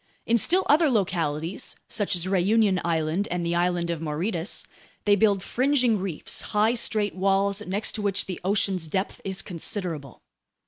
[0.25, 4.63] In still other localities, such as Réunion Island and the island of Mauritius,
[5.05, 10.23] they build fringing reefs, high, straight walls next to which the ocean's depth is considerable.